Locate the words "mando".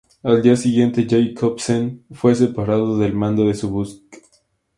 3.13-3.45